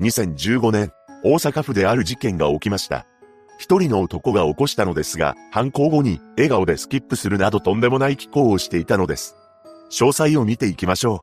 [0.00, 0.92] 2015年、
[1.24, 3.06] 大阪府である事件が起きました。
[3.58, 9.36] 一人の男が起こしたのですが、犯行後に笑顔でスキップするなどとんでもない気候をしていたのです。
[9.90, 11.22] 詳細を見ていきましょ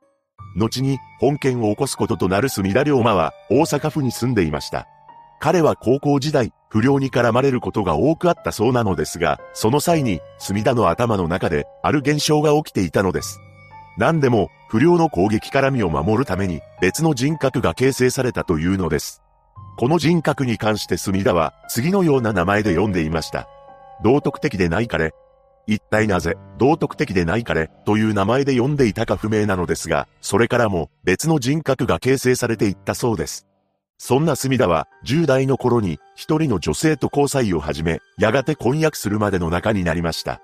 [0.55, 0.60] う。
[0.60, 4.88] 後に本件を起こすこととなる隅田龍馬は大阪府に住んでいました。
[5.41, 13.40] 彼は高校時代、不良に絡まれることが多くあったそうなのですが、その際に、隅田の頭の中で、ある現象が起きていたのです。
[13.99, 19.21] 何でも、不良の攻撃から身を守るために、別の人格が形成されたというのです。
[19.77, 23.49] この人格に関して隅田は、次のような名前で呼んでいました。
[24.01, 25.13] 道徳的でない彼。
[25.68, 33.48] 一体なぜ、道徳的でない彼、という名前で呼んでいたか不明なのですが、それからも、別の人格が形成されていったそうです。
[33.98, 40.40] そんな隅田は、10代の頃に、一人の女性と交際を始め、やがて婚約するまでの仲になりました。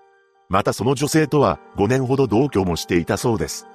[0.49, 3.67] またその女性とは、5年ほど同居もしていたそうです。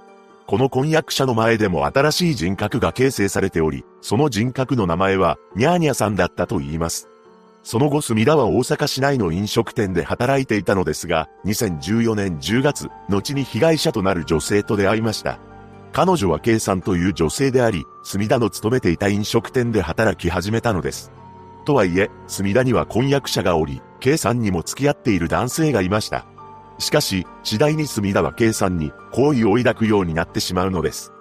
[0.47, 7.09] この婚約者の前でも新しい人格が形成されており、その人格の名前は、ニャーニャさんだったと言います。
[7.63, 15.39] その後隅田は大阪市内の飲食店で働いていたのですが、2014年10月、後に被害者となる女性と出会いました。
[15.93, 21.13] 彼女は K さんという女性であり、隅田の勤めていた飲食店で働き始めたのです。
[21.65, 26.30] とはいえ、隅田には婚約者がおり、K さんにも付き合っている男性がいました。
[26.81, 31.13] しかし、次第に隅田は K さんに好意を抱くようになってしまうのです。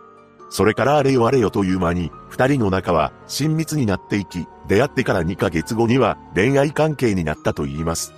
[0.49, 8.13] それからあれよあれよという間に、二人の仲は親密になっていき、出会ってから2ヶ月後には恋愛関係になったと言います。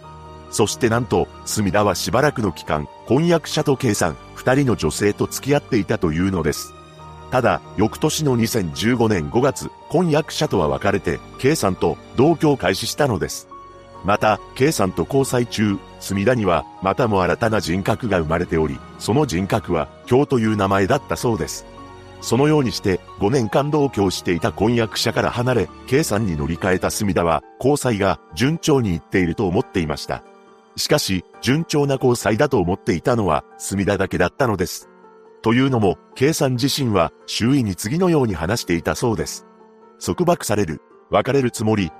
[0.50, 6.74] そしてなんと、隅田はしばらくの期間、婚約者と K さん、二人の女性と付き合っていたというのです。
[7.32, 13.51] ただ、翌年の2015年5月、婚約者とは別れて、K さんと同居を開始したのです。
[14.04, 21.66] また、K さんと交際中、隅田には、またも新たな人格が生まれており、その人格は、京という名前だったそうです。
[22.22, 30.24] そのようにして、5年間同居していた婚約者から離れ、K さんに乗り換えた隅田は、交際が順調にいっていると思っていました。
[30.76, 34.90] しかし、順調な交際だと思っていたのは、隅田だけだったのです。
[35.42, 39.48] というのも、K さん自身は、周囲に次のように話していたそうです。
[40.04, 41.92] 束縛される、別れるつもり。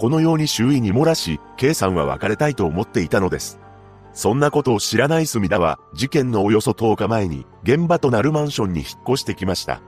[0.00, 3.60] このように周囲に漏らし、K さんは別れたいと思っていたのです。
[4.14, 9.82] そんなことを知らない隅田は、事件のおよそ10日前に、現場となるマンションに引っ越してきました。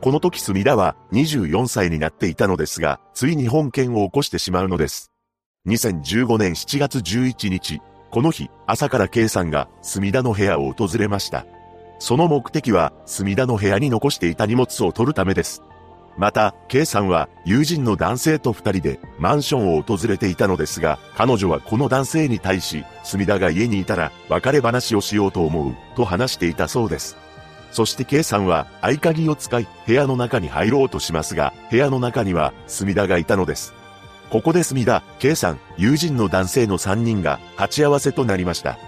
[0.00, 5.10] この時隅田は24歳になっていたのですが、ついに本件を起こしてしまうのです。
[5.66, 7.80] 2015年7月11日、
[8.12, 11.44] この日、朝から K さんが隅田の部屋を訪れました。
[11.98, 15.60] その目的は、隅田の部屋に残していた荷物を取るためです。
[16.16, 27.16] また、K さんは友人の男性と二人でマンションを訪れていたのですが、彼女はこの男性に対し、隅田が家にいたら別れ話をしようと思う、と話していたそうです。
[27.70, 33.74] そして K さんは合鍵を使い、部屋の中に入ろうとしますが、部屋の中には隅田がいたのです。
[34.30, 38.78] ここで隅田、K さん、友人の男性の3人が鉢合わせとなりました。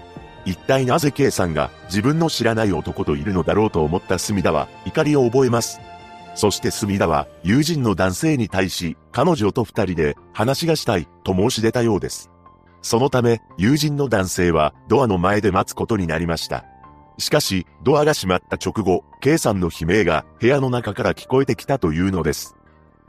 [0.45, 5.79] 一体なぜ K さんが自分の知らない男といるのだろうと思った隅田は怒りを覚えます。
[6.35, 12.29] そして隅田は友人の男性に対し彼女と二人で話がしたいと申し出たようです。
[12.81, 16.65] そのため友人の男性はドアの前で待つことになりました。
[17.17, 22.55] しかしドアが閉まった直後、K さんの悲鳴が部屋の中から聞こえてきたというのです。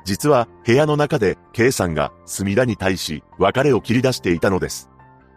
[0.05, 4.91] 実は部屋の中で K さんが隅田に対し別れを切り出していたのです。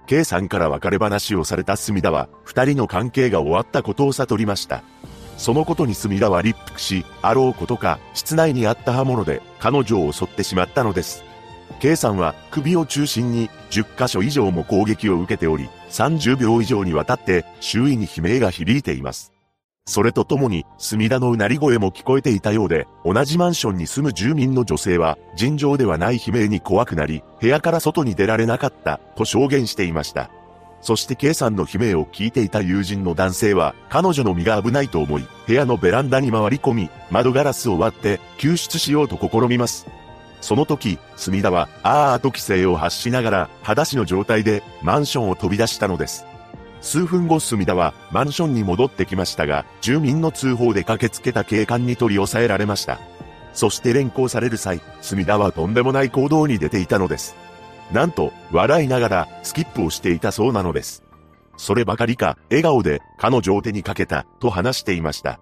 [0.08, 4.84] K さんから別れ話をされた隅田は二人の関係が終わったことを悟りました。
[5.38, 11.24] そのことに隅田は立腹し、あろうことか室内にあった刃物で彼女を襲ってしまったのです。
[11.80, 19.34] K さんは首を中心に10箇所以上も攻撃を受けており、30秒以上にわたって周囲に悲鳴が響いています。
[19.86, 30.30] それとともに、隅田のうなり声も聞こえていたようで、同じマンションに住む住民の女性は、尋常ではない悲鳴に怖くなり、部屋から外に出られなかった、と証言していました。
[30.84, 39.88] そして K さんの悲鳴を聞いていた友人の男性は、彼女の身が危ないと思い、部屋のベランダに回り込み、窓ガラスを割って、救出しようと試みます。
[40.42, 46.26] その時、隅田は、あーと規制を発しながら、裸足の状態で、マンションを飛び出したのです。
[46.82, 53.00] 数分後隅田はマンションに戻ってきましたが、住民の通報で駆けつけた警官に取り押さえられました。
[53.54, 57.43] そして連行される際、隅田はとんでもない行動に出ていたのです。
[57.92, 61.04] なんと、笑いながらスキップをしていたそうなのです。
[61.58, 65.40] そればかりか、笑顔で彼女を手にかけた、と話していました。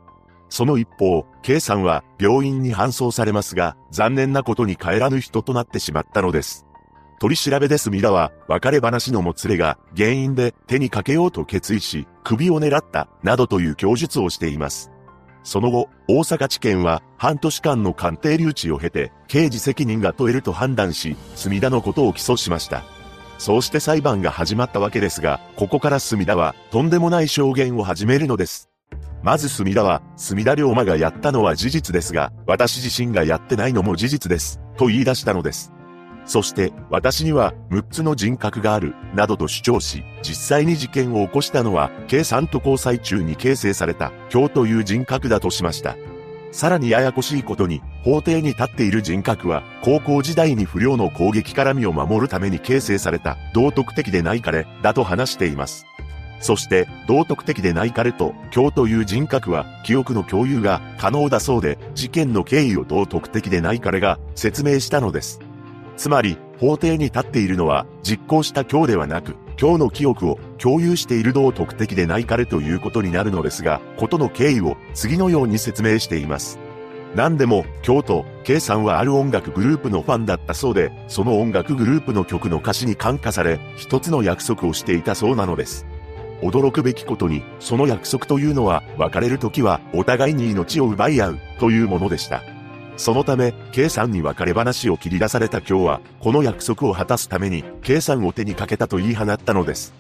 [0.50, 6.66] その一方、K さんは病院に搬送されますが、残念なことに帰らぬ人となってしまったのです。
[7.22, 14.92] 取り調べで隅田は、別れ話のもつれが原因で手にかけようと決意し、首を狙った、などという供述をしています。
[15.44, 22.84] その後、大阪地検は半年間の鑑定留置を経て、刑事責任が問えると判断し、隅田のことを起訴しました。
[23.38, 28.70] そうして裁判が始まったわけですが、ここから隅田はとんでもない証言を始めるのです。
[29.24, 35.72] まず隅田は、隅田龍馬がやったのは事実ですが、私自身がやってないのも事実です、と言い出したのです。
[36.32, 45.98] そして、私には6つの人格がある、などと主張し、実際に事件を起こしたのは、計算と交際中に形成された、今日という人格だとしました。
[46.54, 55.86] さらにややこしいことに、法廷に立っている人格は、高校時代に不良の攻撃から身を守るために形成された、道徳的でない彼、だと話しています。
[56.40, 65.42] そして、道徳的でない彼と、今日という人格は、記憶の共有が可能だそうで、事件の経緯を道徳的でない彼が説明したのです。
[65.98, 76.60] つまり、法廷に立っているのは、実行した今日ではなく、今日の記憶を共有している道徳的でない彼ということになるのですが、ことの経緯を次のように説明しています。
[77.16, 85.86] 何でも、京都、K さんはある音楽グループのファンだったそうで、その音楽グループの曲の歌詞に感化され、一つの約束をしていたそうなのです。
[86.42, 92.42] 驚くべきことに、その約束というのは、別れる時はお互いに命を奪い合う、というものでした。
[93.02, 99.92] そのため、K さんに別れ話を切り出された今日は、この約束を果たすために、K さんを手にかけたと言い放ったのです。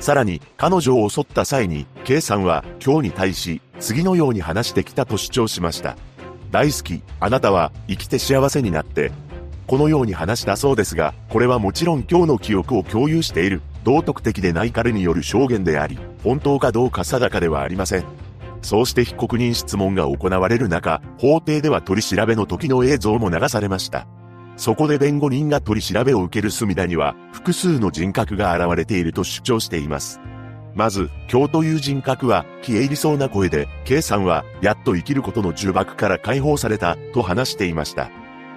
[0.00, 5.98] さらに、彼女を襲った際に、K さんは、今日に対し、次のように話してきたと主張しました。
[6.50, 9.12] 大好き、あなたは、生きて幸せになって、
[9.66, 18.27] このように話したそうですが、これはもちろん今日の記憶を共有している、道徳的でない彼による証言であり、本当かどうか定かではありません。
[18.62, 24.06] そうして被告人質問が行われる中、法廷では取り調べの時の映像も流されました。
[24.56, 30.20] そこで弁護人が取り調べを受ける隅田には、複数の人格が現れていると主張しています。
[30.74, 38.10] まず、今日という人格は、消え入りそうな声で、K さんは、やっと生きることの重縛から解放された、と話していました。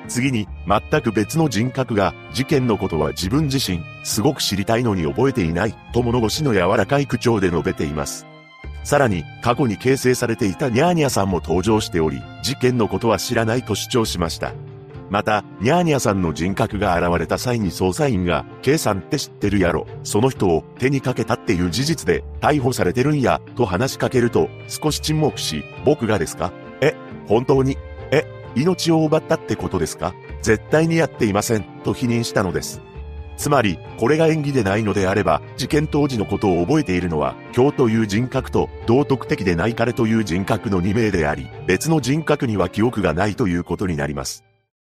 [0.07, 8.25] 次に、全く別の人格が、事件のことは自分自身、すごく知りたいのに覚えていない、と物腰の柔らかい口調で述べています。
[8.83, 14.54] さらに、過去に形成されていたニャーニャさんも登場しており、事件のことは知らないと主張しました。
[15.10, 26.54] また、ニャーニャさんの人格が現れた際に捜査員が、K さんって知ってるやろ、その人を手にかけたっていう事実で、逮捕されてるんや、と話しかけると、少し沈黙し、僕がですか？
[26.80, 26.95] え、
[27.28, 27.78] 本当に？
[28.12, 28.25] え、
[28.56, 30.13] 命を奪ったってことですか？
[30.42, 32.81] 絶対にやっていません、と否認したのです。
[33.42, 44.44] つまり、これが演技でないのであれば、事件当時のことを覚えているのは、今日という人格と、道徳的でない彼という人格の2名であり、別の人格には記憶がないということになります。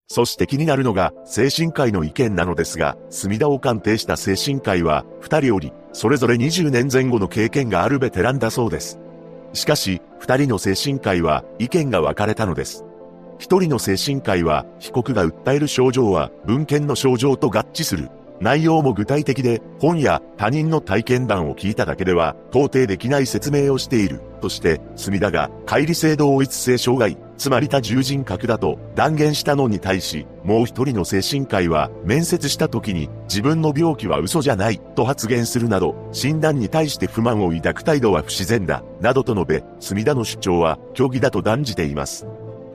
[0.08, 8.99] そして気になるのが、精神科医の意見なのですが、隅田を鑑定した精神科医は、2人おり、それぞれ20年前後の経験があるベテランだそうです。
[9.52, 12.85] しかし、2人の精神科医は、意見が分かれたのです。
[13.38, 18.11] 一人の精神科医は、被告が訴える症状は、文献の症状と合致する。
[18.40, 42.26] 内容も具体的で、本や他人の体験談を聞いただけでは、到底できない説明をしている、として、隅田が、乖離性同一性障害、つまり多重人格だと断言したのに対し、もう一人の精神科医は、面接した時に、自分の病気は嘘じゃない、と発言するなど、診断に対して不満を抱く態度は不自然だ、などと述べ、隅田の主張は、虚偽だと断じています。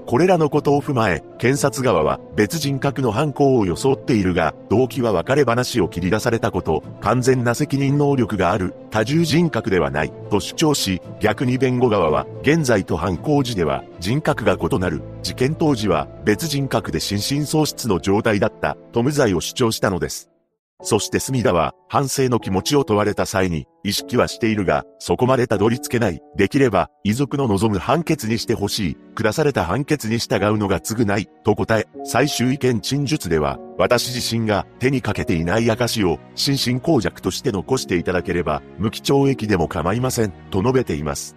[0.05, 20.35] これらのことを踏まえ、検察側は別人格の犯行を装っているが、動機は別れ話を切り出されたこと、完全な責任能力がある、多重人格ではない、と主張し、逆に弁護側は、現在と犯行時では人格が異なる、事件当時は別人格で心神喪失の状態だった、と無罪を主張したのです。
[20.82, 26.22] そして隅田は反省の気持ちを問われた際に意識はしているが、そこまでたどり着けない。
[26.36, 28.98] できれば遺族の望む判決にしてほしい。
[29.15, 31.27] 下された判決に従うのが償い。
[31.44, 40.34] と答え、最終意見陳述では、私自身が手にかけていない証を心神耗弱として残していただければ、無期懲役でも構いません。
[40.51, 41.36] と述べています。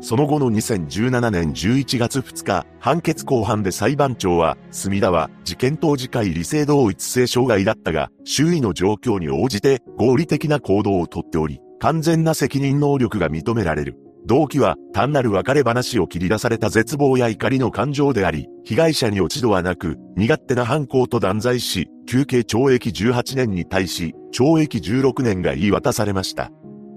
[0.00, 13.96] その後の2017年11月2日、判決公判で裁判長は、隅田は事件当時会理性同一性障害だったが、周囲の状況に応じて合理的な行動をとっており、完全な責任能力が認められる。
[14.26, 26.50] 動機は単なる別れ話を切り出された絶望や怒りの感情であり、被害者に落ち度はなく、身勝手な犯行と断罪し、休刑懲役18年に対し、懲役16年が言い渡されました。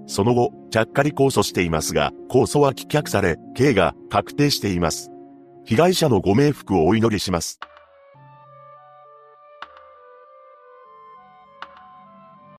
[0.09, 5.11] その後、ちゃっかり控訴していますが、控訴は棄却され、刑が確定しています。
[5.65, 7.59] 被害者のご冥福をお祈りします。